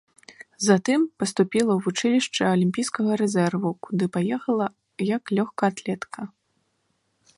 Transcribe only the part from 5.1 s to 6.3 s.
як лёгкаатлетка.